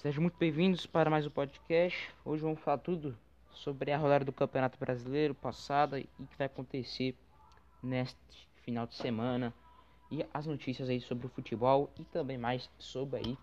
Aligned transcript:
Sejam 0.00 0.22
muito 0.22 0.38
bem-vindos 0.38 0.86
para 0.86 1.10
mais 1.10 1.26
um 1.26 1.30
podcast. 1.30 2.08
Hoje 2.24 2.40
vamos 2.40 2.60
falar 2.60 2.78
tudo 2.78 3.18
sobre 3.50 3.90
a 3.90 3.98
rodada 3.98 4.24
do 4.24 4.32
Campeonato 4.32 4.78
Brasileiro 4.78 5.34
passada 5.34 5.98
e 5.98 6.04
que 6.04 6.38
vai 6.38 6.46
acontecer 6.46 7.16
neste 7.82 8.16
final 8.62 8.86
de 8.86 8.94
semana 8.94 9.52
e 10.08 10.24
as 10.32 10.46
notícias 10.46 10.88
aí 10.88 11.00
sobre 11.00 11.26
o 11.26 11.28
futebol 11.28 11.90
e 11.98 12.04
também 12.04 12.38
mais 12.38 12.70
sobre 12.78 13.18
aí 13.18 13.38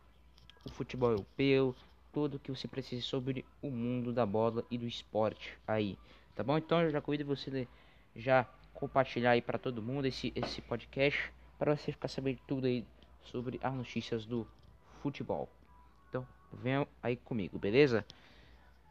o 0.63 0.69
futebol 0.71 1.11
europeu, 1.11 1.75
tudo 2.13 2.39
que 2.39 2.49
você 2.49 2.69
precisa 2.69 3.01
sobre 3.01 3.43
o 3.61 3.69
mundo 3.69 4.13
da 4.13 4.25
bola 4.25 4.63
e 4.71 4.77
do 4.77 4.87
esporte 4.87 5.59
aí, 5.67 5.99
tá 6.37 6.41
bom? 6.41 6.57
Então 6.57 6.81
eu 6.81 6.89
já 6.89 7.01
convido 7.01 7.25
você 7.25 7.67
já 8.15 8.45
compartilhar 8.73 9.31
aí 9.31 9.41
para 9.41 9.59
todo 9.59 9.83
mundo 9.83 10.05
esse 10.05 10.31
esse 10.33 10.61
podcast 10.61 11.33
para 11.59 11.75
você 11.75 11.91
ficar 11.91 12.07
sabendo 12.07 12.39
tudo 12.47 12.65
aí 12.65 12.87
sobre 13.23 13.59
as 13.61 13.73
notícias 13.73 14.25
do 14.25 14.47
futebol. 15.01 15.49
Venham 16.53 16.87
aí 17.01 17.15
comigo, 17.15 17.59
beleza? 17.59 18.05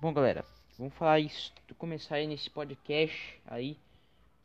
Bom, 0.01 0.13
galera, 0.13 0.45
vamos 0.79 0.95
falar 0.95 1.21
isso, 1.21 1.53
começar 1.79 2.17
aí 2.17 2.27
nesse 2.27 2.51
podcast 2.51 3.41
aí. 3.47 3.79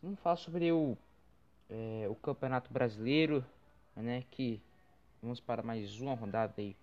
Vamos 0.02 0.20
falar 0.20 0.38
sobre 0.38 0.72
o, 0.72 0.98
é, 1.70 2.08
o 2.10 2.16
Campeonato 2.16 2.72
Brasileiro, 2.72 3.44
né? 3.96 4.24
Que 4.32 4.62
vamos 5.22 5.40
para 5.40 5.62
mais 5.62 6.00
uma 6.00 6.16
rodada 6.16 6.54
aí 6.58 6.76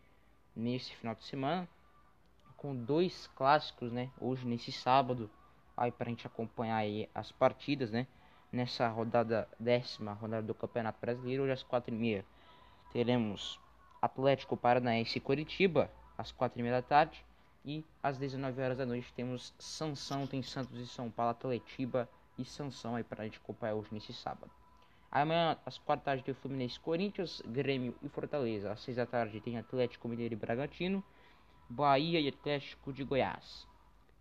nesse 0.54 0.94
final 0.96 1.14
de 1.14 1.24
semana. 1.24 1.68
Com 2.56 2.74
dois 2.74 3.26
clássicos, 3.34 3.92
né? 3.92 4.10
Hoje, 4.20 4.46
nesse 4.46 4.72
sábado, 4.72 5.30
aí 5.76 5.90
pra 5.90 6.10
gente 6.10 6.26
acompanhar 6.26 6.76
aí 6.76 7.08
as 7.14 7.32
partidas, 7.32 7.90
né? 7.90 8.06
Nessa 8.52 8.88
rodada 8.88 9.48
décima 9.58 10.12
rodada 10.12 10.46
do 10.46 10.54
Campeonato 10.54 11.00
Brasileiro, 11.00 11.42
hoje 11.44 11.52
às 11.52 11.62
quatro 11.62 11.94
e 11.94 11.96
meia 11.96 12.24
teremos 12.92 13.60
Atlético 14.00 14.56
Paranaense 14.56 15.18
e 15.18 15.20
Curitiba 15.20 15.90
às 16.16 16.32
quatro 16.32 16.58
e 16.58 16.62
meia 16.62 16.76
da 16.76 16.82
tarde. 16.82 17.24
E 17.64 17.84
às 18.02 18.16
19 18.18 18.62
horas 18.62 18.78
da 18.78 18.86
noite 18.86 19.12
temos 19.12 19.52
Sansão, 19.58 20.26
tem 20.26 20.42
Santos 20.42 20.78
e 20.78 20.86
São 20.86 21.10
Paulo, 21.10 21.32
Atletiba 21.32 22.08
e 22.38 22.44
Sansão 22.44 22.94
aí 22.94 23.02
pra 23.02 23.24
gente 23.24 23.38
acompanhar 23.38 23.74
hoje 23.74 23.88
nesse 23.92 24.12
sábado. 24.12 24.50
Amanhã, 25.10 25.56
às 25.64 25.78
quatro 25.78 26.04
da 26.04 26.12
tarde, 26.12 26.24
tem 26.24 26.34
Fluminense 26.34 26.78
Corinthians, 26.78 27.42
Grêmio 27.46 27.94
e 28.02 28.08
Fortaleza. 28.08 28.70
Às 28.72 28.80
seis 28.80 28.96
da 28.96 29.06
tarde 29.06 29.40
tem 29.40 29.56
Atlético 29.56 30.08
Mineiro 30.08 30.34
e 30.34 30.36
Bragantino, 30.36 31.02
Bahia 31.68 32.20
e 32.20 32.28
Atlético 32.28 32.92
de 32.92 33.02
Goiás. 33.02 33.66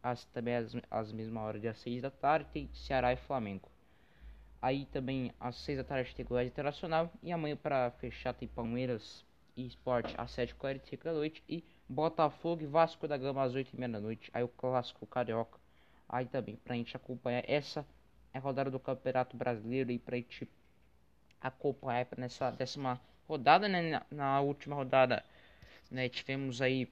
Às, 0.02 0.26
também 0.26 0.56
às, 0.56 0.76
às 0.90 1.12
mesma 1.12 1.42
hora, 1.42 1.70
às 1.70 1.78
seis 1.80 2.02
da 2.02 2.10
tarde, 2.10 2.50
tem 2.52 2.70
Ceará 2.74 3.12
e 3.12 3.18
Flamengo. 3.18 3.70
Aí 4.62 4.86
também 4.86 5.32
às 5.40 5.58
seis 5.58 5.78
da 5.78 5.84
tarde 5.84 6.16
tem 6.16 6.26
Goiás 6.26 6.48
Internacional. 6.48 7.12
E 7.22 7.32
amanhã 7.32 7.56
para 7.56 7.92
fechar 7.92 8.34
tem 8.34 8.48
Palmeiras 8.48 9.26
e 9.56 9.66
Sport 9.68 10.14
às 10.18 10.32
7h45 10.32 11.04
da 11.04 11.14
noite. 11.14 11.44
E 11.48 11.64
Botafogo 11.88 12.64
e 12.64 12.66
Vasco 12.66 13.08
da 13.08 13.18
Gama 13.18 13.44
às 13.44 13.54
8h30 13.54 13.92
da 13.92 14.00
noite. 14.00 14.32
Aí 14.34 14.44
o 14.44 14.48
clássico 14.48 15.06
carioca. 15.06 15.60
Aí 16.10 16.26
também 16.26 16.56
pra 16.56 16.76
gente 16.76 16.96
acompanhar 16.96 17.44
essa 17.48 17.86
é 18.34 18.38
a 18.38 18.42
rodada 18.42 18.70
do 18.70 18.80
Campeonato 18.80 19.38
Brasileiro 19.38 19.92
e 19.92 19.98
pra 19.98 20.18
gente 20.18 20.46
acompanhar 21.40 22.06
nessa 22.18 22.52
décima 22.52 23.00
rodada, 23.28 23.68
né? 23.70 23.82
Na, 23.82 24.06
na 24.12 24.42
última 24.42 24.76
rodada, 24.76 25.24
né? 25.90 26.10
Tivemos 26.10 26.62
aí. 26.62 26.92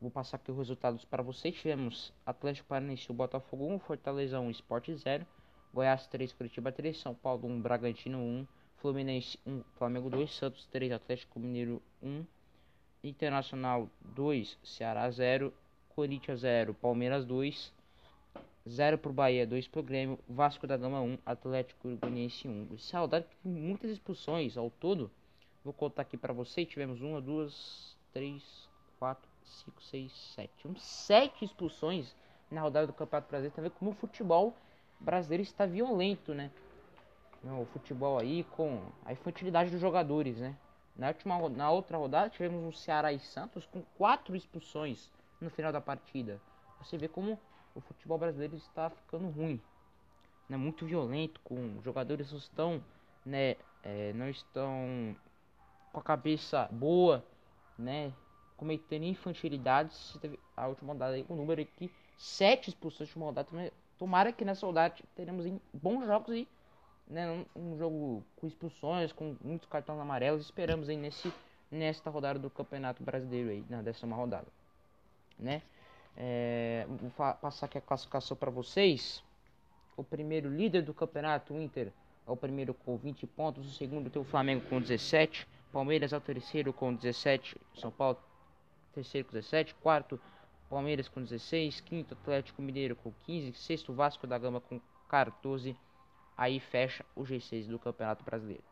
Vou 0.00 0.12
passar 0.12 0.36
aqui 0.36 0.52
os 0.52 0.56
resultados 0.56 1.04
para 1.04 1.24
vocês. 1.24 1.56
Tivemos 1.56 2.12
Atlético 2.24 2.68
Paranaense, 2.68 3.12
Botafogo 3.12 3.66
1, 3.66 3.80
Fortaleza 3.80 4.38
1, 4.38 4.50
Sport 4.50 4.90
0, 4.90 5.26
Goiás 5.74 6.06
3, 6.06 6.32
Curitiba 6.32 6.70
3, 6.70 6.96
São 6.96 7.14
Paulo 7.16 7.48
1, 7.48 7.60
Bragantino 7.60 8.18
1, 8.18 8.46
Fluminense 8.76 9.40
1, 9.44 9.64
Flamengo 9.76 10.08
2, 10.08 10.32
Santos 10.32 10.66
3, 10.66 10.92
Atlético 10.92 11.40
Mineiro 11.40 11.82
1, 12.00 12.24
Internacional 13.02 13.88
2, 14.00 14.58
Ceará 14.62 15.10
0, 15.10 15.52
Corinthians 15.94 16.40
0, 16.40 16.74
Palmeiras 16.74 17.24
2, 17.24 17.72
0 18.68 18.98
pro 18.98 19.12
Bahia, 19.12 19.46
2 19.46 19.68
pro 19.68 19.82
Grêmio, 19.82 20.18
Vasco 20.28 20.66
da 20.66 20.76
Gama 20.76 21.00
1, 21.00 21.18
Atlético 21.24 21.96
Goianiense 21.96 22.46
1. 22.46 22.78
Saudade 22.78 23.26
tem 23.42 23.50
muitas 23.50 23.90
expulsões 23.90 24.56
ao 24.56 24.70
todo. 24.70 25.10
Vou 25.64 25.72
contar 25.72 26.02
aqui 26.02 26.16
para 26.16 26.32
você. 26.32 26.64
Tivemos 26.64 27.00
1, 27.00 27.20
2, 27.20 27.96
3, 28.12 28.68
4, 28.98 29.28
5, 29.44 29.82
6, 29.82 30.12
7. 30.34 30.52
Tivemos 30.58 30.82
7 30.82 31.44
expulsões 31.44 32.14
na 32.50 32.60
rodada 32.60 32.86
do 32.86 32.92
Campeonato 32.92 33.28
Brasileiro. 33.28 33.56
Tá 33.56 33.62
vendo 33.62 33.72
como 33.72 33.90
o 33.90 33.94
futebol 33.94 34.54
brasileiro 35.00 35.42
está 35.42 35.64
violento, 35.66 36.34
né? 36.34 36.50
O 37.44 37.64
futebol 37.66 38.18
aí 38.18 38.44
com 38.56 38.82
a 39.04 39.12
infantilidade 39.12 39.70
dos 39.70 39.80
jogadores, 39.80 40.38
né? 40.38 40.56
Na, 40.98 41.08
última, 41.08 41.48
na 41.48 41.70
outra 41.70 41.96
rodada 41.96 42.28
tivemos 42.28 42.64
um 42.64 42.72
Ceará 42.72 43.12
e 43.12 43.20
Santos 43.20 43.64
com 43.66 43.82
4 43.96 44.34
expulsões 44.34 45.08
no 45.40 45.48
final 45.48 45.72
da 45.72 45.80
partida. 45.80 46.40
Você 46.80 46.98
vê 46.98 47.06
como 47.06 47.38
o 47.72 47.80
futebol 47.80 48.18
brasileiro 48.18 48.56
está 48.56 48.90
ficando 48.90 49.28
ruim, 49.28 49.60
né? 50.48 50.56
Muito 50.56 50.84
violento, 50.84 51.40
com 51.44 51.80
jogadores 51.82 52.32
não 52.32 52.38
estão, 52.38 52.84
né? 53.24 53.54
É, 53.84 54.12
não 54.12 54.28
estão 54.28 55.16
com 55.92 56.00
a 56.00 56.02
cabeça 56.02 56.68
boa, 56.72 57.24
né? 57.78 58.12
Cometendo 58.56 59.04
infantilidades. 59.04 60.18
A 60.56 60.66
última 60.66 60.94
rodada 60.94 61.14
aí, 61.14 61.24
o 61.28 61.34
número 61.36 61.62
aqui, 61.62 61.92
sete 62.16 62.70
expulsões 62.70 63.08
de 63.08 63.16
uma 63.16 63.26
rodada. 63.26 63.72
Tomara 63.96 64.32
que 64.32 64.44
nessa 64.44 64.66
rodada 64.66 64.96
teremos 65.14 65.46
bons 65.72 66.04
jogos 66.06 66.34
e 66.34 66.48
né, 67.08 67.44
um, 67.56 67.76
jogo 67.78 68.24
com 68.36 68.46
expulsões, 68.46 69.12
com 69.12 69.36
muitos 69.42 69.68
cartões 69.68 69.98
amarelos. 69.98 70.44
Esperamos 70.44 70.88
aí 70.88 70.96
nesse, 70.96 71.32
nesta 71.70 72.10
rodada 72.10 72.38
do 72.38 72.50
Campeonato 72.50 73.02
Brasileiro 73.02 73.50
aí, 73.50 73.64
na 73.68 73.82
décima 73.82 74.16
rodada, 74.16 74.46
né? 75.38 75.62
É, 76.16 76.84
vou 76.88 77.10
passar 77.36 77.66
aqui 77.66 77.78
a 77.78 77.80
classificação 77.80 78.36
para 78.36 78.50
vocês. 78.50 79.22
O 79.96 80.02
primeiro 80.02 80.48
líder 80.48 80.82
do 80.82 80.92
campeonato, 80.92 81.54
o 81.54 81.62
Inter, 81.62 81.92
é 82.26 82.30
o 82.30 82.36
primeiro 82.36 82.74
com 82.74 82.96
20 82.96 83.26
pontos. 83.28 83.66
O 83.66 83.70
segundo 83.70 84.10
tem 84.10 84.20
o 84.20 84.24
Flamengo 84.24 84.66
com 84.68 84.80
17. 84.80 85.46
Palmeiras 85.72 86.12
é 86.12 86.16
o 86.16 86.20
terceiro 86.20 86.72
com 86.72 86.92
17. 86.92 87.56
São 87.76 87.90
Paulo, 87.90 88.18
terceiro 88.92 89.28
com 89.28 89.32
17. 89.32 89.74
Quarto, 89.76 90.20
Palmeiras 90.68 91.08
com 91.08 91.22
16. 91.22 91.80
Quinto, 91.80 92.14
Atlético 92.14 92.60
Mineiro 92.62 92.96
com 92.96 93.12
15. 93.24 93.52
Sexto, 93.54 93.92
Vasco 93.92 94.26
da 94.26 94.38
Gama 94.38 94.60
com 94.60 94.80
14. 95.08 95.76
Aí 96.38 96.60
fecha 96.60 97.04
o 97.16 97.24
G6 97.24 97.66
do 97.66 97.80
Campeonato 97.80 98.22
Brasileiro. 98.22 98.62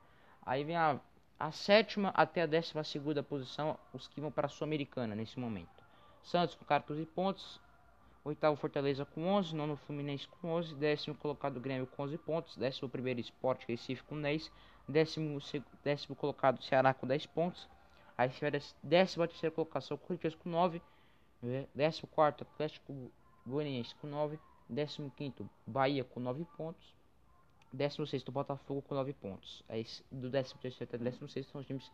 Aí 0.41 0.63
vem 0.63 0.77
a, 0.77 1.01
a 1.37 1.51
sétima 1.51 2.11
até 2.15 2.43
a 2.43 2.47
décima 2.47 2.85
segunda 2.85 3.25
posição, 3.25 3.77
os 3.93 4.07
que 4.07 4.21
vão 4.21 4.31
para 4.31 4.47
a 4.47 4.49
Sul-Americana 4.49 5.17
nesse 5.17 5.37
momento. 5.37 5.85
Santos 6.23 6.55
com 6.55 6.65
14 6.65 7.05
pontos. 7.07 7.61
Oitavo 8.25 8.57
Fortaleza 8.57 9.05
com 9.05 9.27
11. 9.27 9.57
Nono 9.57 9.77
Fluminense 9.77 10.29
com 10.29 10.53
11. 10.53 10.77
Décimo 10.77 11.17
colocado 11.17 11.59
Grêmio 11.59 11.89
com 11.89 12.05
11 12.05 12.17
pontos. 12.19 12.57
Décimo 12.57 12.89
primeiro 12.89 13.19
Sport 13.19 13.65
Recife 13.67 14.05
com 14.05 14.21
10. 14.21 14.49
Décimo, 14.89 15.41
décimo 15.83 16.15
colocado 16.15 16.63
Ceará 16.63 16.95
com 16.95 17.05
10 17.05 17.27
pontos. 17.27 17.69
Aí 18.17 18.29
tiver 18.29 18.63
décima 18.81 19.27
terceira 19.27 19.53
colocação 19.53 19.97
Corinthians 19.97 20.37
com 20.37 20.49
9. 20.49 20.81
Décimo 21.75 22.09
quarto 22.09 22.43
Atlético 22.43 23.11
Goianiense 23.45 23.93
com 23.97 24.07
9. 24.07 24.39
Décimo 24.69 25.11
quinto 25.11 25.51
Bahia 25.67 26.05
com 26.05 26.21
9 26.21 26.45
pontos. 26.57 26.95
Décimo 27.73 28.07
sexto 28.07 28.33
Botafogo 28.33 28.83
com 28.83 28.95
9 28.95 29.13
pontos. 29.15 29.63
Aí 29.69 29.85
do 30.11 30.31
décimo 30.31 30.61
terceiro 30.61 30.89
até 30.95 31.03
décimo 31.03 31.29
sexto 31.29 31.51
são 31.51 31.61
os 31.61 31.67
times 31.67 31.91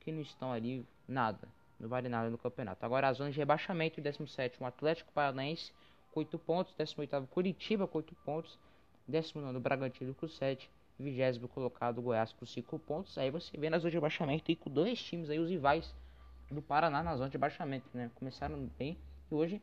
que 0.00 0.12
não 0.12 0.20
estão 0.20 0.52
ali 0.52 0.86
nada. 1.06 1.48
Não 1.78 1.88
vale 1.88 2.08
nada 2.08 2.30
no 2.30 2.38
campeonato. 2.38 2.84
Agora 2.84 3.08
a 3.08 3.12
zona 3.12 3.30
de 3.30 3.38
rebaixamento, 3.38 4.00
17 4.00 4.62
Atlético 4.64 5.12
Paranaense 5.12 5.72
com 6.12 6.20
8 6.20 6.38
pontos, 6.38 6.74
18 6.74 7.26
Curitiba 7.26 7.86
com 7.86 7.98
8 7.98 8.14
pontos, 8.24 8.58
19 9.06 9.58
Bragantino 9.58 10.14
com 10.14 10.26
7, 10.26 10.70
20 10.98 11.40
colocado 11.48 12.00
Goiás 12.00 12.32
com 12.32 12.46
5 12.46 12.78
pontos. 12.78 13.18
Aí 13.18 13.30
você 13.30 13.56
vê 13.58 13.68
na 13.68 13.78
zona 13.78 13.90
de 13.90 13.96
rebaixamento 13.96 14.50
e 14.50 14.56
com 14.56 14.70
dois 14.70 15.02
times 15.02 15.28
aí, 15.28 15.38
os 15.38 15.50
rivais 15.50 15.94
do 16.50 16.62
Paraná 16.62 17.02
na 17.02 17.16
zona 17.16 17.28
de 17.28 17.34
rebaixamento, 17.34 17.86
né? 17.92 18.10
Começaram 18.14 18.70
bem 18.78 18.96
e 19.30 19.34
hoje 19.34 19.60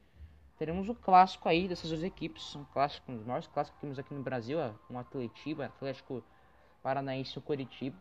teremos 0.58 0.90
o 0.90 0.96
clássico 0.96 1.48
aí 1.50 1.68
dessas 1.68 1.90
duas 1.90 2.04
equipes. 2.04 2.52
São 2.52 2.66
clássicos, 2.66 3.10
um 3.10 3.18
dos 3.18 3.26
maiores 3.26 3.48
clássicos 3.48 3.78
que 3.78 3.82
temos 3.82 4.00
aqui 4.00 4.14
no 4.14 4.22
Brasil, 4.22 4.60
ó, 4.60 4.72
um 4.92 5.00
Atletiba, 5.00 5.66
Atlético 5.66 6.24
Paranaense 6.82 7.38
e 7.38 7.42
Curitiba. 7.42 7.98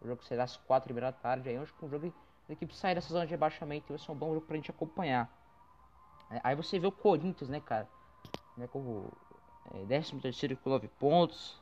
O 0.00 0.06
jogo 0.06 0.22
será 0.24 0.44
às 0.44 0.56
4 0.56 0.92
da 0.94 1.12
tarde 1.12 1.48
aí, 1.48 1.66
com 1.78 1.86
um 1.86 1.90
jogo 1.90 2.12
as 2.46 2.50
equipes 2.50 2.76
saírem 2.76 2.94
dessa 2.94 3.12
zona 3.12 3.26
de 3.26 3.32
rebaixamento 3.32 3.86
vai 3.88 3.98
ser 3.98 4.12
um 4.12 4.14
bom 4.14 4.32
jogo 4.32 4.46
pra 4.46 4.54
gente 4.54 4.70
acompanhar. 4.70 5.28
É, 6.30 6.40
aí 6.44 6.54
você 6.54 6.78
vê 6.78 6.86
o 6.86 6.92
Corinthians, 6.92 7.50
né, 7.50 7.60
cara? 7.60 7.88
Né, 8.56 8.68
como 8.68 9.12
é, 9.74 9.84
13 9.84 10.20
terceiro 10.20 10.56
com 10.56 10.70
9 10.70 10.86
pontos. 11.00 11.60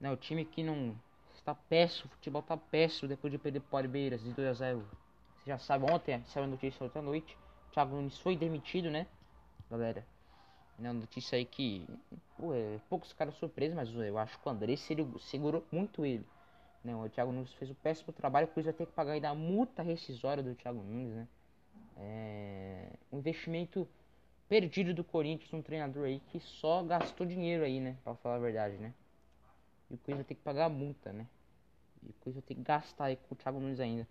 Né, 0.00 0.10
o 0.10 0.16
time 0.16 0.44
que 0.44 0.64
não 0.64 0.96
está 1.32 1.54
péssimo, 1.54 2.06
o 2.06 2.08
futebol 2.16 2.42
tá 2.42 2.56
péssimo 2.56 3.08
depois 3.08 3.32
de 3.32 3.38
perder 3.38 3.60
Palmeiras 3.60 4.20
de 4.20 4.32
2 4.32 4.48
a 4.48 4.52
0 4.52 4.84
Você 5.38 5.50
já 5.50 5.58
sabe, 5.58 5.90
ontem 5.90 6.24
saiu 6.26 6.44
a 6.44 6.48
notícia 6.48 6.82
outra 6.82 7.00
noite. 7.00 7.38
O 7.68 7.72
Thiago 7.72 7.94
Nunes 7.94 8.18
foi 8.18 8.36
demitido, 8.36 8.90
né, 8.90 9.06
galera? 9.70 10.04
Né, 10.78 10.92
notícia 10.92 11.36
aí 11.36 11.44
que 11.44 11.86
pô, 12.36 12.54
é, 12.54 12.78
poucos 12.88 13.12
caras 13.12 13.34
surpresos, 13.34 13.74
mas 13.74 13.92
eu 13.92 14.16
acho 14.16 14.38
que 14.38 14.48
o 14.48 14.50
André 14.50 14.76
segurou 14.76 15.64
muito 15.72 16.04
ele. 16.04 16.24
Né? 16.84 16.94
O 16.94 17.08
Thiago 17.08 17.32
Nunes 17.32 17.52
fez 17.54 17.70
um 17.70 17.74
péssimo 17.74 18.12
trabalho, 18.12 18.46
por 18.48 18.60
isso 18.60 18.66
vai 18.66 18.72
ter 18.72 18.86
que 18.86 18.92
pagar 18.92 19.12
ainda 19.12 19.28
a 19.28 19.34
multa 19.34 19.82
rescisória 19.82 20.42
do 20.42 20.54
Thiago 20.54 20.80
Nunes, 20.82 21.12
né? 21.12 21.28
É, 21.96 22.92
um 23.10 23.18
investimento 23.18 23.88
perdido 24.48 24.94
do 24.94 25.02
Corinthians, 25.02 25.52
um 25.52 25.60
treinador 25.60 26.04
aí 26.06 26.20
que 26.30 26.38
só 26.38 26.82
gastou 26.84 27.26
dinheiro 27.26 27.64
aí, 27.64 27.80
né? 27.80 27.96
Pra 28.04 28.14
falar 28.14 28.36
a 28.36 28.38
verdade, 28.38 28.76
né? 28.76 28.94
E 29.90 29.94
o 29.94 29.98
Corinthians 29.98 30.18
vai 30.18 30.24
ter 30.24 30.34
que 30.36 30.42
pagar 30.42 30.66
a 30.66 30.68
multa, 30.68 31.12
né? 31.12 31.26
E 32.04 32.10
o 32.10 32.12
Corinthians 32.14 32.34
vai 32.36 32.42
ter 32.42 32.54
que 32.54 32.62
gastar 32.62 33.04
aí 33.06 33.16
com 33.16 33.34
o 33.34 33.36
Thiago 33.36 33.58
Nunes 33.58 33.80
ainda 33.80 34.06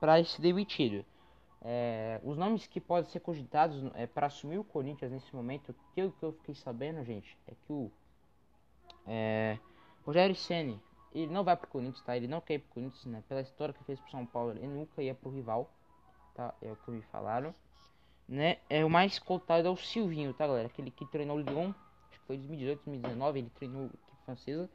para 0.00 0.22
ser 0.24 0.42
demitido. 0.42 1.04
É, 1.60 2.20
os 2.22 2.36
nomes 2.36 2.66
que 2.66 2.80
podem 2.80 3.10
ser 3.10 3.20
cogitados 3.20 3.82
é, 3.94 4.06
para 4.06 4.26
assumir 4.26 4.58
o 4.58 4.64
Corinthians 4.64 5.10
nesse 5.10 5.34
momento, 5.34 5.74
eu, 5.96 6.12
que 6.12 6.22
eu 6.24 6.32
fiquei 6.32 6.54
sabendo, 6.54 7.04
gente, 7.04 7.36
é 7.46 7.52
que 7.52 7.72
o 7.72 7.90
é, 9.06 9.58
Rogério 10.04 10.36
Ceni 10.36 10.80
ele 11.12 11.32
não 11.32 11.42
vai 11.42 11.56
pro 11.56 11.68
Corinthians, 11.68 12.02
tá? 12.02 12.16
Ele 12.16 12.28
não 12.28 12.40
quer 12.40 12.54
ir 12.54 12.58
pro 12.60 12.74
Corinthians, 12.74 13.04
né? 13.06 13.22
Pela 13.28 13.40
história 13.40 13.74
que 13.74 13.82
fez 13.84 13.98
pro 14.00 14.10
São 14.10 14.26
Paulo, 14.26 14.52
ele 14.52 14.66
nunca 14.66 15.02
ia 15.02 15.14
pro 15.14 15.30
rival, 15.30 15.70
tá? 16.34 16.54
É 16.60 16.70
o 16.70 16.76
que 16.76 16.90
me 16.90 17.02
falaram, 17.02 17.54
né? 18.28 18.58
É 18.68 18.84
o 18.84 18.90
mais 18.90 19.18
cotado 19.18 19.66
é 19.66 19.70
o 19.70 19.76
Silvinho, 19.76 20.34
tá, 20.34 20.46
galera? 20.46 20.66
Aquele 20.66 20.90
que 20.90 21.06
treinou 21.06 21.36
o 21.36 21.40
Lyon, 21.40 21.72
acho 22.10 22.20
que 22.20 22.26
foi 22.26 22.36
2018, 22.36 22.84
2019, 22.84 23.38
ele 23.38 23.50
treinou 23.50 23.82
a 23.82 23.86
equipe 23.86 24.24
francesa. 24.24 24.70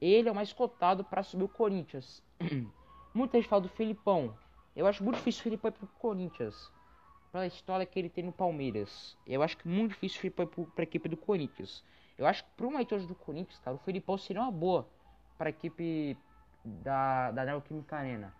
Ele 0.00 0.28
é 0.28 0.32
o 0.32 0.34
mais 0.34 0.52
cotado 0.52 1.02
para 1.02 1.22
subir 1.22 1.44
o 1.44 1.48
Corinthians. 1.48 2.22
Muita 3.14 3.38
gente 3.38 3.48
fala 3.48 3.62
do 3.62 3.68
Felipão, 3.68 4.36
eu 4.78 4.86
acho 4.86 5.02
muito 5.02 5.16
difícil 5.16 5.40
o 5.40 5.42
Felipe 5.42 5.66
ir 5.66 5.72
pro 5.72 5.88
Corinthians. 5.98 6.70
Pela 7.32 7.46
história 7.46 7.84
que 7.84 7.98
ele 7.98 8.08
tem 8.08 8.22
no 8.22 8.32
Palmeiras. 8.32 9.18
Eu 9.26 9.42
acho 9.42 9.56
que 9.56 9.68
é 9.68 9.70
muito 9.70 9.90
difícil 9.90 10.18
o 10.18 10.20
Felipe 10.20 10.42
ir 10.42 10.66
pra 10.66 10.84
equipe 10.84 11.08
do 11.08 11.16
Corinthians. 11.16 11.84
Eu 12.16 12.26
acho 12.26 12.44
que 12.44 12.50
pro 12.56 12.70
Matheus 12.70 13.04
do 13.04 13.14
Corinthians, 13.14 13.58
cara, 13.58 13.76
o 13.76 13.80
Felipão 13.80 14.16
seria 14.16 14.40
uma 14.40 14.52
boa 14.52 14.88
pra 15.36 15.50
equipe 15.50 16.16
da, 16.64 17.32
da 17.32 17.44
Neoquímica 17.44 17.96
Arena. 17.96 18.32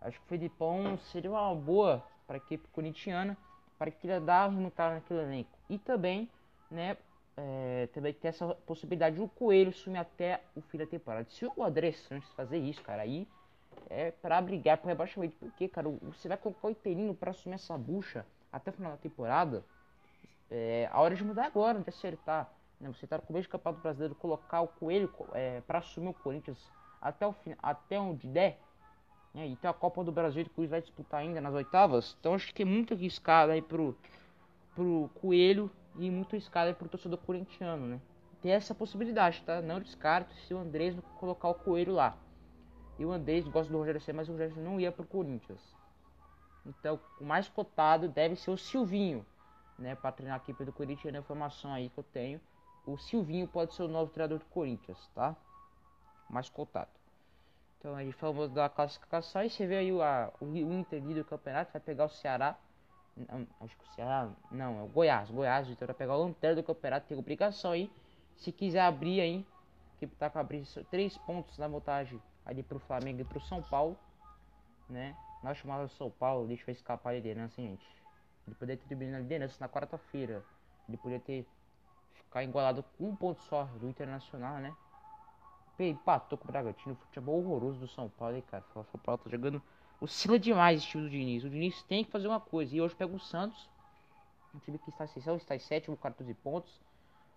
Acho 0.00 0.18
que 0.18 0.26
o 0.26 0.28
Felipão 0.28 0.98
seria 0.98 1.30
uma 1.30 1.54
boa 1.54 2.04
pra 2.26 2.38
equipe 2.38 2.66
corintiana. 2.72 3.36
Para 3.78 3.90
que 3.90 4.06
ele 4.06 4.18
dar 4.20 4.50
remontada 4.50 4.94
naquele 4.94 5.20
elenco. 5.20 5.58
E 5.68 5.78
também, 5.78 6.28
né, 6.70 6.96
é, 7.36 7.88
também 7.92 8.12
ter 8.12 8.28
essa 8.28 8.54
possibilidade 8.66 9.16
do 9.16 9.28
Coelho 9.28 9.72
sumir 9.72 9.98
até 9.98 10.40
o 10.56 10.60
fim 10.60 10.78
da 10.78 10.86
temporada. 10.86 11.28
Se 11.30 11.44
o 11.44 11.62
André 11.62 11.92
Santos 11.92 12.28
fazer 12.32 12.58
isso, 12.58 12.82
cara, 12.82 13.02
aí 13.02 13.28
é 13.94 14.10
para 14.10 14.40
brigar 14.40 14.78
pro 14.78 14.88
rebaixamento. 14.88 15.36
Porque, 15.38 15.68
cara, 15.68 15.88
você 16.02 16.28
vai 16.28 16.36
colocar 16.36 16.68
o 16.68 16.70
Interino 16.70 17.14
para 17.14 17.30
assumir 17.30 17.54
essa 17.54 17.78
bucha 17.78 18.26
até 18.52 18.70
o 18.70 18.74
final 18.74 18.92
da 18.92 18.98
temporada. 18.98 19.64
É 20.50 20.88
a 20.92 21.00
hora 21.00 21.14
de 21.14 21.24
mudar 21.24 21.46
agora, 21.46 21.78
de 21.78 21.88
acertar. 21.88 22.52
Né? 22.80 22.88
Você 22.88 23.06
tá 23.06 23.16
no 23.16 23.22
começo 23.22 23.48
do 23.48 23.52
Campeonato 23.52 23.82
Brasileiro, 23.82 24.14
colocar 24.14 24.60
o 24.60 24.68
Coelho 24.68 25.12
é, 25.32 25.60
para 25.66 25.78
assumir 25.78 26.08
o 26.08 26.14
Corinthians 26.14 26.58
até, 27.00 27.26
o 27.26 27.32
fim, 27.32 27.54
até 27.62 27.98
onde 27.98 28.26
der. 28.26 28.58
Né? 29.32 29.48
E 29.48 29.56
tem 29.56 29.70
a 29.70 29.74
Copa 29.74 30.02
do 30.04 30.12
Brasil 30.12 30.44
que 30.44 30.50
o 30.50 30.54
Corinthians 30.54 30.70
vai 30.70 30.80
disputar 30.82 31.20
ainda 31.20 31.40
nas 31.40 31.54
oitavas. 31.54 32.16
Então 32.18 32.34
acho 32.34 32.52
que 32.52 32.62
é 32.62 32.66
muito 32.66 32.94
arriscado 32.94 33.52
aí 33.52 33.62
pro, 33.62 33.96
pro 34.74 35.10
Coelho 35.14 35.70
e 35.96 36.10
muito 36.10 36.34
arriscado 36.34 36.68
aí 36.68 36.74
pro 36.74 36.88
torcedor 36.88 37.18
corintiano, 37.18 37.86
né? 37.86 38.00
Tem 38.42 38.52
essa 38.52 38.74
possibilidade, 38.74 39.42
tá? 39.46 39.62
Não 39.62 39.80
descarto 39.80 40.34
se 40.34 40.52
o 40.52 40.58
Andrés 40.58 40.94
colocar 41.18 41.48
o 41.48 41.54
Coelho 41.54 41.94
lá. 41.94 42.16
E 42.98 43.04
o 43.04 43.12
Andrés 43.12 43.46
gosta 43.48 43.72
do 43.72 43.78
Rogério 43.78 44.00
Senna, 44.00 44.18
mas 44.18 44.28
o 44.28 44.32
Rogério 44.32 44.56
não 44.56 44.80
ia 44.80 44.92
pro 44.92 45.04
Corinthians. 45.04 45.60
Então, 46.64 46.98
o 47.20 47.24
mais 47.24 47.48
cotado 47.48 48.08
deve 48.08 48.36
ser 48.36 48.50
o 48.50 48.56
Silvinho, 48.56 49.24
né, 49.78 49.94
para 49.94 50.12
treinar 50.12 50.38
a 50.38 50.42
equipe 50.42 50.64
do 50.64 50.72
Corinthians. 50.72 51.14
A 51.14 51.18
informação 51.18 51.72
aí 51.72 51.88
que 51.90 51.98
eu 51.98 52.04
tenho, 52.04 52.40
o 52.86 52.96
Silvinho 52.96 53.48
pode 53.48 53.74
ser 53.74 53.82
o 53.82 53.88
novo 53.88 54.10
treinador 54.12 54.38
do 54.38 54.44
Corinthians, 54.46 54.98
tá? 55.14 55.36
Mais 56.30 56.48
cotado. 56.48 56.90
Então, 57.78 57.94
aí 57.94 58.12
falamos 58.12 58.50
da 58.50 58.68
classificação 58.68 59.42
e 59.42 59.50
você 59.50 59.66
vê 59.66 59.76
aí 59.76 59.92
o, 59.92 60.00
a, 60.00 60.32
o, 60.40 60.46
o 60.46 60.72
Inter 60.72 61.02
do 61.02 61.24
campeonato 61.24 61.72
vai 61.72 61.82
pegar 61.82 62.06
o 62.06 62.08
Ceará. 62.08 62.56
Não, 63.14 63.46
acho 63.60 63.76
que 63.76 63.84
o 63.84 63.94
Ceará, 63.94 64.30
não, 64.50 64.78
é 64.78 64.82
o 64.82 64.86
Goiás. 64.86 65.30
Goiás, 65.30 65.68
então 65.68 65.86
vai 65.86 65.94
pegar 65.94 66.16
o 66.16 66.24
lanterna 66.24 66.56
do 66.56 66.62
campeonato, 66.62 67.06
tem 67.06 67.18
obrigação 67.18 67.72
aí. 67.72 67.90
Se 68.36 68.50
quiser 68.50 68.80
abrir 68.80 69.20
aí, 69.20 69.46
que 69.98 70.06
tá 70.06 70.30
com 70.30 70.38
abrir 70.38 70.64
três 70.90 71.18
pontos 71.18 71.58
na 71.58 71.68
montagem 71.68 72.20
ali 72.44 72.62
pro 72.62 72.78
Flamengo 72.78 73.20
e 73.20 73.24
pro 73.24 73.40
São 73.40 73.62
Paulo, 73.62 73.98
né? 74.88 75.16
Nós 75.42 75.58
chamamos 75.58 75.92
São 75.92 76.10
Paulo, 76.10 76.46
deixa 76.46 76.70
eu 76.70 76.72
escapar 76.72 77.10
a 77.10 77.12
liderança, 77.14 77.60
gente. 77.60 77.86
Ele 78.46 78.56
poderia 78.56 78.80
ter 78.80 78.88
terminado 78.88 79.18
a 79.18 79.22
liderança 79.22 79.56
na 79.60 79.68
quarta-feira. 79.68 80.44
Ele 80.88 80.96
poderia 80.96 81.20
ter 81.20 81.46
ficar 82.14 82.42
igualado 82.42 82.82
com 82.96 83.08
um 83.08 83.16
ponto 83.16 83.42
só 83.42 83.64
do 83.64 83.88
Internacional, 83.88 84.58
né? 84.58 84.74
Empatou 85.78 86.38
com 86.38 86.44
o 86.44 86.46
Bragantino, 86.46 86.94
futebol 86.94 87.38
horroroso 87.38 87.80
do 87.80 87.88
São 87.88 88.08
Paulo, 88.08 88.36
hein, 88.36 88.44
cara. 88.50 88.64
O 88.74 88.84
São 88.84 89.00
Paulo 89.00 89.20
tá 89.22 89.30
jogando. 89.30 89.62
Oscila 90.00 90.38
demais 90.38 90.80
esse 90.80 90.88
time 90.88 91.04
do 91.04 91.10
Diniz. 91.10 91.44
O 91.44 91.50
Diniz 91.50 91.82
tem 91.84 92.04
que 92.04 92.10
fazer 92.10 92.28
uma 92.28 92.40
coisa. 92.40 92.74
E 92.74 92.80
hoje 92.80 92.94
pega 92.94 93.14
o 93.14 93.20
Santos. 93.20 93.68
Um 94.54 94.58
time 94.60 94.78
que 94.78 94.90
está 94.90 95.04
em 95.04 95.36
está 95.36 95.56
em 95.56 95.58
sétimo, 95.58 95.96
14 95.96 96.32
pontos. 96.34 96.80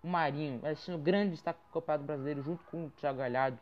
O 0.04 0.08
Marinho, 0.08 0.62
sendo 0.76 0.98
grande 0.98 1.32
destaque 1.32 1.60
do 1.60 1.74
Campeonato 1.74 2.06
Brasileiro, 2.06 2.44
junto 2.44 2.64
com 2.66 2.86
o 2.86 2.90
Thiago 2.92 3.18
Galhardo 3.18 3.60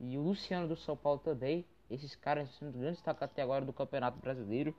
e 0.00 0.16
o 0.16 0.22
Luciano 0.22 0.66
do 0.66 0.76
São 0.76 0.96
Paulo 0.96 1.20
também. 1.20 1.64
Esses 1.90 2.14
caras 2.14 2.48
sendo 2.54 2.72
grande 2.72 2.94
destaque 2.94 3.22
até 3.22 3.42
agora 3.42 3.64
do 3.64 3.72
Campeonato 3.72 4.18
Brasileiro. 4.18 4.74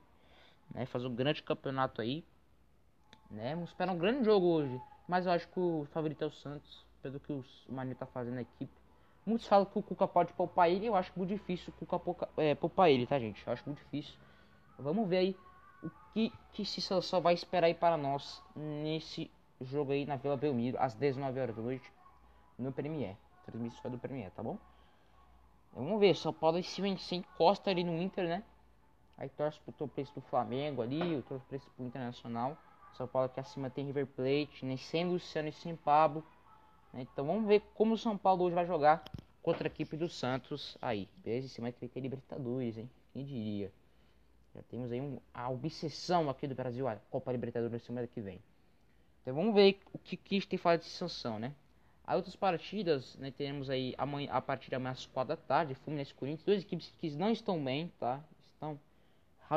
Né? 0.74 0.84
Faz 0.86 1.04
um 1.04 1.14
grande 1.14 1.42
campeonato 1.42 2.00
aí. 2.00 2.24
Né? 3.30 3.54
Vamos 3.54 3.70
esperar 3.70 3.92
um 3.92 3.98
grande 3.98 4.24
jogo 4.24 4.46
hoje. 4.46 4.80
Mas 5.06 5.26
eu 5.26 5.32
acho 5.32 5.46
que 5.48 5.60
o 5.60 5.86
favorito 5.92 6.22
é 6.24 6.26
o 6.26 6.30
Santos. 6.30 6.84
Pelo 7.00 7.20
que 7.20 7.32
o 7.32 7.44
Marinho 7.68 7.96
tá 7.96 8.06
fazendo 8.06 8.34
na 8.34 8.42
equipe. 8.42 8.72
Muitos 9.24 9.46
falam 9.46 9.66
que 9.66 9.78
o 9.78 9.82
Cuca 9.82 10.08
pode 10.08 10.32
poupar 10.32 10.70
ele. 10.70 10.86
Eu 10.86 10.96
acho 10.96 11.12
muito 11.16 11.28
difícil 11.28 11.72
o 11.80 11.86
Cuca 11.86 12.28
é, 12.36 12.54
poupar 12.54 12.90
ele, 12.90 13.06
tá, 13.06 13.18
gente? 13.18 13.46
Eu 13.46 13.52
acho 13.52 13.62
muito 13.66 13.78
difícil. 13.78 14.14
Vamos 14.78 15.08
ver 15.08 15.18
aí 15.18 15.36
o 15.82 15.90
que, 16.12 16.32
que 16.52 16.62
esse 16.62 16.80
só 16.80 17.20
vai 17.20 17.34
esperar 17.34 17.66
aí 17.66 17.74
para 17.74 17.96
nós 17.96 18.42
nesse 18.56 19.30
jogo 19.60 19.92
aí 19.92 20.04
na 20.06 20.16
Vila 20.16 20.36
Belmiro, 20.36 20.76
às 20.80 20.94
19 20.94 21.38
horas 21.38 21.54
da 21.54 21.62
noite, 21.62 21.92
no 22.58 22.72
Premier. 22.72 23.16
Transmissão 23.44 23.90
do 23.90 23.98
Premier, 23.98 24.30
tá 24.30 24.42
bom? 24.42 24.58
Vamos 25.72 25.98
ver, 25.98 26.14
São 26.14 26.32
Paulo 26.32 26.62
se 26.62 26.80
vencer 26.82 27.18
encosta 27.18 27.70
ali 27.70 27.82
no 27.82 28.00
Inter, 28.00 28.28
né? 28.28 28.42
Aí 29.16 29.28
torce 29.28 29.58
pro 29.60 29.88
preço 29.88 30.14
do 30.14 30.20
Flamengo 30.20 30.82
ali, 30.82 31.16
o 31.16 31.40
preço 31.48 31.70
pro 31.76 31.84
Internacional. 31.84 32.56
São 32.94 33.06
Paulo 33.06 33.26
aqui 33.26 33.40
acima 33.40 33.70
tem 33.70 33.86
River 33.86 34.06
Plate, 34.06 34.66
né? 34.66 34.76
Sem 34.76 35.08
Luciano 35.08 35.48
e 35.48 35.52
sem 35.52 35.74
Pablo. 35.74 36.24
Né? 36.92 37.02
Então 37.02 37.26
vamos 37.26 37.46
ver 37.46 37.62
como 37.74 37.94
o 37.94 37.98
São 37.98 38.18
Paulo 38.18 38.44
hoje 38.44 38.54
vai 38.54 38.66
jogar 38.66 39.02
contra 39.42 39.66
a 39.66 39.70
equipe 39.70 39.96
do 39.96 40.08
Santos 40.08 40.76
aí. 40.80 41.08
Beleza? 41.16 41.48
Cima 41.48 41.72
que 41.72 41.88
ter 41.88 42.00
Libertadores, 42.00 42.76
hein? 42.76 42.90
Quem 43.12 43.24
diria? 43.24 43.72
Já 44.54 44.62
temos 44.64 44.92
aí 44.92 45.00
um, 45.00 45.18
a 45.32 45.48
obsessão 45.48 46.28
aqui 46.28 46.46
do 46.46 46.54
Brasil, 46.54 46.86
a 46.86 46.96
Copa 47.10 47.32
Libertadores 47.32 47.72
na 47.72 47.78
semana 47.78 48.06
que 48.06 48.20
vem. 48.20 48.38
Então 49.22 49.34
vamos 49.34 49.54
ver 49.54 49.80
o 49.92 49.98
que, 49.98 50.16
que 50.16 50.46
tem 50.46 50.58
falado 50.58 50.80
de 50.80 50.86
sanção, 50.86 51.38
né? 51.38 51.54
As 52.04 52.16
outras 52.16 52.34
partidas, 52.34 53.16
né, 53.16 53.30
teremos 53.30 53.70
aí 53.70 53.94
amanhã, 53.96 54.30
a 54.32 54.40
partir 54.40 54.70
da 54.70 54.78
manhã 54.78 54.92
às 54.92 55.06
4 55.06 55.36
da 55.36 55.36
tarde, 55.36 55.74
Fluminense 55.74 56.12
Corinthians, 56.12 56.44
duas 56.44 56.62
equipes 56.62 56.92
que 57.00 57.10
não 57.10 57.30
estão 57.30 57.62
bem, 57.62 57.92
tá? 57.98 58.22
Estão 58.52 58.78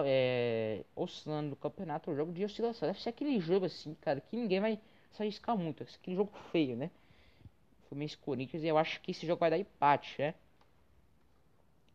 é, 0.06 0.84
oscilando 0.96 1.50
no 1.50 1.56
campeonato, 1.56 2.12
o 2.12 2.16
jogo 2.16 2.32
de 2.32 2.46
oscilação. 2.46 2.88
Deve 2.88 3.02
ser 3.02 3.10
aquele 3.10 3.40
jogo 3.40 3.66
assim, 3.66 3.96
cara, 3.96 4.22
que 4.22 4.36
ninguém 4.36 4.60
vai 4.60 4.80
se 5.12 5.22
arriscar 5.22 5.58
muito. 5.58 5.84
Aquele 5.84 6.16
jogo 6.16 6.32
feio, 6.52 6.76
né? 6.76 6.92
Fluminense 7.90 8.16
e 8.16 8.18
Corinthians, 8.18 8.64
e 8.64 8.68
eu 8.68 8.78
acho 8.78 9.02
que 9.02 9.12
esse 9.12 9.26
jogo 9.26 9.40
vai 9.40 9.50
dar 9.50 9.58
empate, 9.58 10.22
né? 10.22 10.36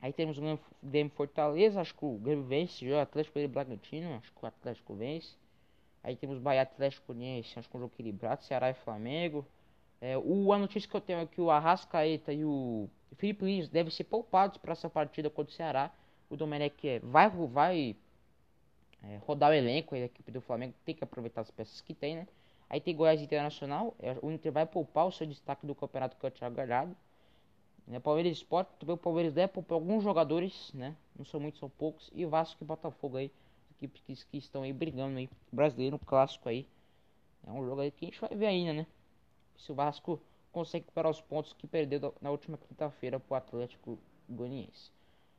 Aí 0.03 0.13
temos 0.13 0.39
o 0.39 0.59
Grêmio 0.83 1.13
Fortaleza, 1.13 1.81
acho 1.81 1.95
que 1.95 2.05
o 2.05 2.17
Grêmio 2.17 2.45
vence, 2.45 2.91
o 2.91 2.99
Atlético 2.99 3.39
e 3.39 3.47
Bragantino, 3.47 4.15
acho 4.15 4.33
que 4.33 4.45
o 4.45 4.47
Atlético 4.47 4.95
vence. 4.95 5.35
Aí 6.03 6.17
temos 6.17 6.39
Bahia 6.39 6.63
Atlético 6.63 7.13
Uniense, 7.13 7.59
acho 7.59 7.69
que 7.69 7.77
é 7.77 7.79
um 7.79 7.83
jogo 7.83 7.93
equilibrado, 7.95 8.43
Ceará 8.43 8.71
e 8.71 8.75
Flamengo. 8.75 9.47
É, 10.01 10.17
o, 10.17 10.53
a 10.53 10.59
notícia 10.59 10.89
que 10.89 10.97
eu 10.97 11.01
tenho 11.01 11.21
é 11.21 11.27
que 11.27 11.41
o 11.41 11.51
Arrascaeta 11.51 12.33
e 12.33 12.45
o 12.45 12.89
Felipe 13.17 13.45
Luiz 13.45 13.69
devem 13.69 13.93
ser 13.93 14.05
poupados 14.05 14.57
para 14.57 14.73
essa 14.73 14.89
partida 14.89 15.29
contra 15.29 15.53
o 15.53 15.55
Ceará. 15.55 15.91
O 16.31 16.37
Domenech 16.37 16.89
é, 16.89 16.99
vai, 17.01 17.29
vai 17.29 17.97
é, 19.03 19.17
rodar 19.27 19.51
o 19.51 19.55
elenco, 19.55 19.95
a 19.95 19.99
equipe 19.99 20.31
do 20.31 20.41
Flamengo 20.41 20.75
tem 20.85 20.95
que 20.95 21.05
aproveitar 21.05 21.43
as 21.43 21.51
peças 21.51 21.81
que 21.81 21.93
tem, 21.93 22.17
né? 22.17 22.27
Aí 22.69 22.81
tem 22.81 22.95
Goiás 22.95 23.21
Internacional, 23.21 23.95
é, 23.99 24.17
o 24.23 24.31
Inter 24.31 24.53
vai 24.53 24.65
poupar 24.65 25.07
o 25.07 25.13
seu 25.13 25.27
destaque 25.27 25.67
do 25.67 25.75
campeonato 25.75 26.17
que 26.17 26.25
é 26.25 26.29
o 26.29 26.33
Thiago 26.33 26.55
Galhardo. 26.55 26.97
Né? 27.87 27.99
Palmeiras 27.99 28.37
Sport, 28.37 28.69
também 28.79 28.95
o 28.95 28.99
Palmeiras 28.99 29.35
deve 29.35 29.53
poupar 29.53 29.75
alguns 29.75 30.05
jogadores, 30.05 30.73
né? 30.73 30.95
Não 31.19 31.25
são 31.25 31.41
muitos, 31.41 31.59
são 31.59 31.69
poucos. 31.69 32.09
E 32.15 32.25
Vasco 32.25 32.63
e 32.63 32.65
Botafogo 32.65 33.17
aí, 33.17 33.31
equipes 33.73 34.01
que, 34.03 34.15
que 34.31 34.39
estão 34.39 34.63
aí 34.63 34.73
brigando 34.73 35.19
aí, 35.19 35.29
brasileiro, 35.51 35.99
clássico 35.99 36.49
aí. 36.49 36.67
É 37.45 37.51
um 37.51 37.65
jogo 37.65 37.81
aí 37.81 37.91
que 37.91 38.05
a 38.05 38.09
gente 38.09 38.21
vai 38.21 38.37
ver 38.37 38.47
ainda, 38.47 38.73
né? 38.73 38.87
Se 39.61 39.71
o 39.73 39.75
Vasco 39.75 40.21
consegue 40.53 40.85
recuperar 40.85 41.11
os 41.11 41.21
pontos 41.21 41.53
que 41.53 41.67
perdeu 41.67 42.15
na 42.21 42.31
última 42.31 42.59
quinta-feira 42.59 43.21
para 43.21 43.35
o 43.35 43.37
Atlético 43.37 43.99
Goianiense. 44.29 44.91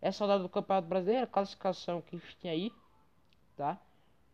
Essa 0.01 0.23
rodada 0.23 0.43
do 0.43 0.49
Campeonato 0.49 0.87
Brasileiro, 0.87 1.23
a 1.23 1.27
classificação 1.27 2.01
que 2.01 2.15
a 2.15 2.19
gente 2.19 2.37
tem 2.37 2.51
aí, 2.51 2.73
tá? 3.55 3.79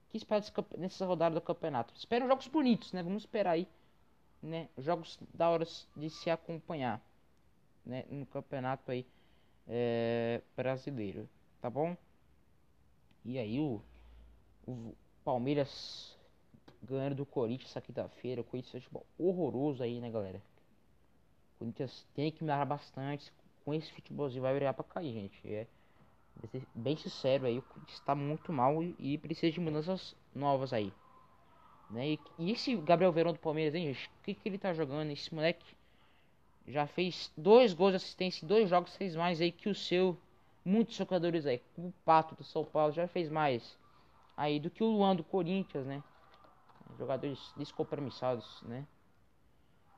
Que 0.09 0.17
espera 0.17 0.43
nessa 0.77 1.05
rodada 1.05 1.35
do 1.35 1.41
campeonato? 1.41 1.93
Espero 1.95 2.27
jogos 2.27 2.47
bonitos, 2.47 2.93
né? 2.93 3.03
Vamos 3.03 3.23
esperar 3.23 3.51
aí, 3.51 3.67
né? 4.41 4.69
Jogos 4.77 5.19
da 5.33 5.49
hora 5.49 5.65
de 5.95 6.09
se 6.09 6.29
acompanhar, 6.29 7.01
né? 7.85 8.05
No 8.09 8.25
campeonato 8.25 8.91
aí 8.91 9.05
é, 9.67 10.41
brasileiro, 10.55 11.27
tá 11.61 11.69
bom? 11.69 11.97
E 13.25 13.37
aí 13.37 13.59
o, 13.59 13.81
o 14.65 14.95
Palmeiras 15.25 16.16
ganhando 16.89 17.15
do 17.15 17.25
Corinthians 17.25 17.71
essa 17.71 17.81
quinta-feira. 17.81 18.41
O 18.41 18.43
Corinthians 18.43 18.75
é 18.75 18.79
futebol 18.79 19.05
horroroso 19.17 19.83
aí, 19.83 19.99
né, 19.99 20.09
galera? 20.09 20.41
O 21.55 21.59
Corinthians 21.59 22.05
tem 22.15 22.31
que 22.31 22.43
melhorar 22.43 22.65
bastante. 22.65 23.31
Com 23.63 23.73
esse 23.73 23.91
futebolzinho 23.91 24.41
vai 24.41 24.53
virar 24.53 24.73
pra 24.73 24.83
cair, 24.83 25.13
gente. 25.13 25.53
É 25.53 25.67
bem 26.73 26.95
sincero 26.95 27.45
aí, 27.45 27.57
o 27.57 27.61
Corinthians 27.61 27.99
está 27.99 28.13
muito 28.13 28.53
mal 28.53 28.83
e, 28.99 29.17
precisa 29.17 29.51
de 29.51 29.59
mudanças 29.59 30.15
novas 30.33 30.71
aí. 30.71 30.93
Né? 31.89 32.11
E, 32.11 32.19
e 32.37 32.51
esse 32.51 32.75
Gabriel 32.75 33.11
Verão 33.11 33.33
do 33.33 33.39
Palmeiras, 33.39 33.73
hein, 33.73 33.93
gente? 33.93 34.07
O 34.07 34.23
que, 34.23 34.33
que 34.33 34.49
ele 34.49 34.57
tá 34.57 34.73
jogando? 34.73 35.11
Esse 35.11 35.33
moleque 35.33 35.65
já 36.67 36.85
fez 36.85 37.31
dois 37.35 37.73
gols 37.73 37.91
de 37.91 37.97
assistência 37.97 38.43
em 38.43 38.47
dois 38.47 38.69
jogos, 38.69 38.95
fez 38.95 39.15
mais 39.15 39.39
aí 39.39 39.51
que 39.51 39.69
o 39.69 39.75
seu. 39.75 40.17
Muitos 40.63 40.95
jogadores 40.95 41.45
aí. 41.45 41.61
O 41.77 41.93
Pato 42.03 42.35
do 42.35 42.43
São 42.43 42.65
Paulo 42.65 42.91
já 42.91 43.07
fez 43.07 43.29
mais 43.29 43.77
aí 44.35 44.59
do 44.59 44.69
que 44.69 44.83
o 44.83 44.87
Luan 44.87 45.15
do 45.15 45.23
Corinthians, 45.23 45.85
né? 45.85 46.03
Jogadores 46.97 47.53
descompromissados, 47.57 48.61
né? 48.63 48.85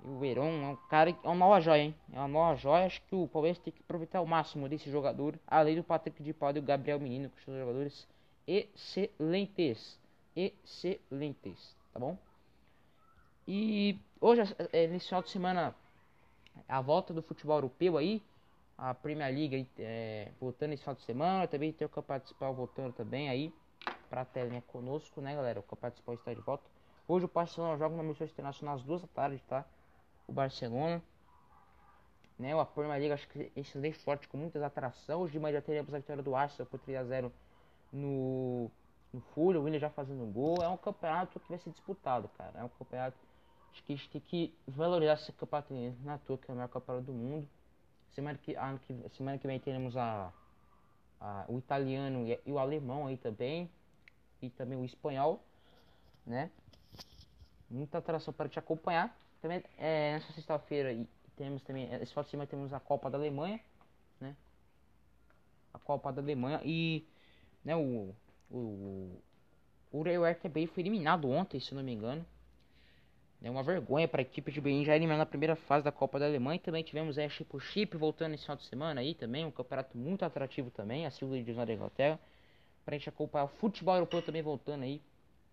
E 0.03 0.08
o 0.08 0.19
Verón 0.19 0.63
é 0.63 0.67
um 0.69 0.75
cara, 0.88 1.10
é 1.10 1.27
uma 1.27 1.36
nova 1.36 1.60
joia, 1.60 1.84
hein? 1.84 1.96
É 2.12 2.19
uma 2.19 2.27
nova 2.27 2.55
joia. 2.55 2.86
Acho 2.86 3.01
que 3.03 3.15
o 3.15 3.27
Palmeiras 3.27 3.60
tem 3.60 3.74
que 3.74 3.81
aproveitar 3.81 4.22
o 4.22 4.27
máximo 4.27 4.67
desse 4.69 4.89
jogador. 4.89 5.38
Além 5.46 5.75
do 5.75 5.84
Patrick 5.84 6.24
de 6.24 6.34
Paulo 6.34 6.58
e 6.58 6.60
o 6.60 6.63
Gabriel 6.63 7.00
Menino, 7.00 7.29
que 7.29 7.43
são 7.43 7.58
jogadores 7.58 8.08
excelentes. 8.48 10.00
Excelentes, 10.36 11.75
tá 11.93 12.00
bom? 12.00 12.17
E 13.48 14.00
hoje, 14.22 14.41
é, 14.72 14.88
nesse 14.88 15.08
final 15.08 15.22
de 15.22 15.29
semana, 15.29 15.75
a 16.67 16.81
volta 16.81 17.13
do 17.13 17.22
futebol 17.22 17.58
europeu 17.58 17.98
aí. 17.98 18.22
A 18.77 18.93
Premier 18.93 19.34
League 19.34 19.67
é, 19.77 20.31
voltando 20.39 20.72
esse 20.72 20.84
final 20.84 20.96
de 20.96 21.01
semana. 21.01 21.48
Também 21.48 21.74
tem 21.74 21.86
o 21.86 21.89
Campeonato 21.89 22.27
Principal 22.27 22.53
voltando 22.53 22.93
também 22.93 23.27
aí. 23.27 23.53
Pra 24.10 24.24
telinha 24.24 24.62
conosco, 24.62 25.19
né, 25.19 25.36
galera? 25.36 25.60
O 25.60 25.63
Campeonato 25.63 26.01
Principal 26.01 26.15
está 26.15 26.34
de 26.34 26.41
volta. 26.41 26.63
Hoje 27.10 27.25
o 27.25 27.28
Barcelona 27.28 27.75
joga 27.75 27.96
uma 27.96 28.04
missão 28.04 28.28
internacional 28.28 28.75
às 28.75 28.84
duas 28.84 29.01
da 29.01 29.08
tarde, 29.08 29.44
tá? 29.48 29.66
O 30.28 30.32
Barcelona. 30.32 31.01
Né, 32.38 32.56
o 32.56 32.63
Premier 32.68 33.00
League 33.00 33.13
acho 33.13 33.28
que 33.30 33.51
excelente 33.56 33.98
forte 33.98 34.28
com 34.28 34.38
muitas 34.38 34.62
atrações. 34.62 35.20
Hoje 35.20 35.34
de 35.34 35.39
manhã 35.39 35.56
já 35.56 35.62
teremos 35.63 35.92
a 35.92 35.98
vitória 35.98 36.22
do 36.22 36.36
Arsenal 36.36 36.68
por 36.68 36.80
3 36.80 37.00
a 37.00 37.04
0 37.04 37.34
no, 37.92 38.70
no 39.12 39.20
Fulham. 39.34 39.60
O 39.60 39.63
Willian 39.63 39.80
já 39.80 39.89
fazendo 39.89 40.24
gol. 40.32 40.62
É 40.62 40.70
um 40.70 40.78
campeonato 40.78 41.39
que 41.39 41.50
vai 41.50 41.58
ser 41.58 41.72
disputado, 41.72 42.30
cara. 42.38 42.60
É 42.60 42.63
um 42.63 42.70
campeonato 42.70 43.18
Acho 43.72 43.84
que 43.84 43.94
a 43.94 43.96
gente 43.96 44.10
tem 44.12 44.22
que 44.22 44.54
valorizar 44.68 45.13
esse 45.13 45.32
campeonato 45.32 45.74
na 46.04 46.20
toa, 46.20 46.38
que 46.38 46.50
é 46.50 46.54
o 46.54 46.58
maior 46.58 46.70
campeonato 46.70 47.08
do 47.08 47.13
mundo. 47.13 47.50
Semana 48.12 48.38
que, 48.38 48.56
ano 48.56 48.80
que, 48.80 49.10
semana 49.16 49.38
que 49.39 49.48
vem 49.48 49.60
teremos 49.60 49.98
a, 49.98 50.32
a, 51.20 51.46
o 51.48 51.58
italiano 51.58 52.28
e, 52.28 52.39
e, 52.46 52.51
o 52.51 52.60
alemão 52.60 53.08
aí 53.08 53.18
também. 53.18 53.68
E 54.42 54.50
também 54.51 54.78
o 54.78 54.86
espanhol, 54.86 55.44
né? 56.25 56.51
Muita 57.70 58.00
atração 58.00 58.34
para 58.34 58.50
te 58.50 58.58
acompanhar. 58.58 59.16
Também 59.42 59.64
é, 59.78 60.14
nessa 60.14 60.34
sexta-feira 60.34 60.96
temos 61.36 61.62
também, 61.62 61.86
esse 61.94 62.12
final 62.12 62.24
de 62.24 62.30
semana 62.30 62.48
temos 62.48 62.74
a 62.74 62.80
Copa 62.80 63.10
da 63.10 63.18
Alemanha, 63.18 63.60
né? 64.20 64.36
A 65.74 65.80
Copa 65.80 66.12
da 66.12 66.22
Alemanha 66.22 66.60
e 66.66 67.06
né, 67.64 67.76
o, 67.76 68.14
o, 68.52 69.22
o 69.92 70.02
Ray 70.02 70.36
também 70.36 70.68
foi 70.68 70.84
eliminado 70.84 71.30
ontem, 71.30 71.60
se 71.60 71.74
não 71.74 71.84
me 71.84 71.94
engano. 71.94 72.26
É 73.42 73.50
uma 73.50 73.64
vergonha 73.64 74.06
para 74.06 74.20
a 74.20 74.24
equipe 74.24 74.52
de 74.52 74.60
Berlim 74.60 74.84
já 74.84 74.94
eliminar 74.94 75.18
na 75.18 75.26
primeira 75.26 75.56
fase 75.56 75.86
da 75.86 75.94
Copa 75.94 76.20
da 76.20 76.26
Alemanha. 76.26 76.58
E 76.58 76.60
também 76.60 76.84
tivemos 76.84 77.18
a 77.18 77.30
Chip 77.30 77.58
Chip 77.62 77.96
voltando 77.96 78.34
esse 78.34 78.44
final 78.44 78.58
de 78.58 78.66
semana 78.66 79.00
aí 79.00 79.16
também, 79.16 79.46
um 79.46 79.52
campeonato 79.52 79.98
muito 79.98 80.26
atrativo 80.26 80.70
também, 80.70 81.06
a 81.06 81.12
segunda 81.12 81.38
divisão 81.38 81.66
da 81.66 81.74
Inglaterra. 81.74 82.20
Para 82.84 82.96
a 82.96 82.98
gente 82.98 83.08
acompanhar 83.08 83.46
o 83.46 83.48
futebol 83.48 83.96
europeu 83.96 84.22
também 84.22 84.42
voltando 84.42 84.84
aí 84.84 85.02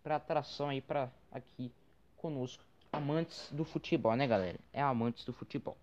para 0.03 0.17
atração 0.17 0.69
aí 0.69 0.81
para 0.81 1.09
aqui 1.31 1.71
conosco, 2.17 2.63
amantes 2.93 3.51
do 3.53 3.65
futebol, 3.65 4.15
né, 4.17 4.27
galera? 4.27 4.59
É 4.73 4.83
amantes 4.83 5.25
do 5.25 5.33
futebol. 5.33 5.77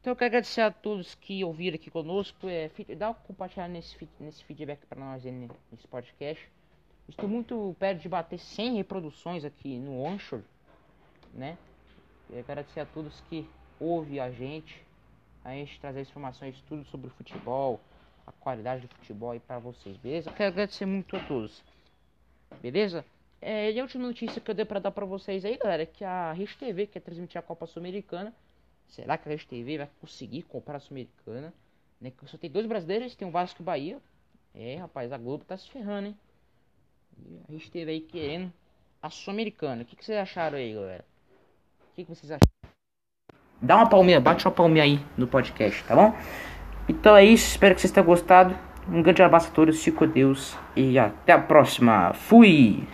Então 0.00 0.12
eu 0.12 0.16
quero 0.16 0.28
agradecer 0.28 0.60
a 0.60 0.70
todos 0.70 1.14
que 1.14 1.44
ouviram 1.44 1.76
aqui 1.76 1.90
conosco, 1.90 2.48
é, 2.48 2.70
dá 2.96 3.10
um 3.10 3.14
compartilhar 3.14 3.68
nesse, 3.68 4.08
nesse 4.18 4.44
feedback 4.44 4.84
para 4.86 4.98
nós 4.98 5.22
nesse 5.24 5.86
podcast. 5.88 6.48
Estou 7.08 7.28
muito 7.28 7.76
perto 7.78 8.00
de 8.00 8.08
bater 8.08 8.38
100 8.38 8.76
reproduções 8.76 9.44
aqui 9.44 9.78
no 9.78 10.00
Onshore 10.00 10.42
né? 11.32 11.56
E 12.30 12.38
agradecer 12.38 12.80
a 12.80 12.86
todos 12.86 13.20
que 13.28 13.48
ouvem 13.80 14.20
a 14.20 14.30
gente, 14.30 14.82
a 15.44 15.50
gente 15.50 15.78
trazer 15.80 16.02
informações 16.02 16.60
tudo 16.68 16.84
sobre 16.84 17.08
o 17.08 17.10
futebol, 17.10 17.80
a 18.26 18.32
qualidade 18.32 18.86
do 18.86 18.94
futebol 18.96 19.32
aí 19.32 19.40
para 19.40 19.58
vocês, 19.58 19.96
beleza? 19.96 20.30
Quero 20.32 20.52
agradecer 20.52 20.86
muito 20.86 21.16
a 21.16 21.20
todos, 21.24 21.62
beleza? 22.60 23.04
É, 23.44 23.72
e 23.72 23.80
a 23.80 23.82
última 23.82 24.06
notícia 24.06 24.40
que 24.40 24.48
eu 24.48 24.54
dei 24.54 24.64
para 24.64 24.78
dar 24.78 24.92
para 24.92 25.04
vocês 25.04 25.44
aí, 25.44 25.58
galera, 25.58 25.82
é 25.82 25.86
que 25.86 26.04
a 26.04 26.32
Rede 26.32 26.56
TV 26.56 26.86
quer 26.86 27.00
transmitir 27.00 27.40
a 27.40 27.42
Copa 27.42 27.66
Sul-Americana. 27.66 28.32
Será 28.86 29.18
que 29.18 29.28
a 29.28 29.32
Rede 29.32 29.48
TV 29.48 29.78
vai 29.78 29.88
conseguir 30.00 30.42
comprar 30.42 30.76
a 30.76 30.80
Sul-Americana? 30.80 31.52
Né? 32.00 32.12
Só 32.26 32.38
tem 32.38 32.48
dois 32.48 32.66
brasileiros, 32.66 33.16
tem 33.16 33.26
o 33.26 33.32
Vasco 33.32 33.60
e 33.60 33.62
o 33.62 33.64
Bahia. 33.64 33.98
É, 34.54 34.76
rapaz, 34.76 35.10
a 35.10 35.18
Globo 35.18 35.44
tá 35.44 35.56
se 35.56 35.68
ferrando, 35.68 36.08
hein? 36.08 36.16
E 37.18 37.36
a 37.36 37.52
Rede 37.52 37.68
TV 37.68 37.90
aí 37.90 38.00
querendo 38.00 38.52
a 39.02 39.10
Sul-Americana. 39.10 39.82
O 39.82 39.84
que, 39.86 39.96
que 39.96 40.04
vocês 40.04 40.18
acharam 40.18 40.56
aí, 40.56 40.72
galera? 40.72 41.04
O 41.90 41.94
que, 41.96 42.04
que 42.04 42.14
vocês 42.14 42.30
acham? 42.30 42.48
Dá 43.60 43.76
uma 43.76 43.88
palminha, 43.88 44.20
bate 44.20 44.46
uma 44.46 44.52
palminha 44.52 44.84
aí 44.84 45.00
no 45.18 45.26
podcast, 45.26 45.82
tá 45.82 45.96
bom? 45.96 46.14
Então 46.88 47.16
é 47.16 47.24
isso, 47.24 47.48
espero 47.48 47.74
que 47.74 47.80
vocês 47.80 47.92
tenham 47.92 48.06
gostado. 48.06 48.56
Um 48.88 49.02
grande 49.02 49.22
abraço 49.22 49.48
a 49.48 49.52
todos, 49.52 49.82
fico 49.82 49.98
com 49.98 50.08
Deus 50.08 50.56
e 50.76 50.96
até 50.96 51.32
a 51.32 51.40
próxima. 51.40 52.12
Fui! 52.12 52.86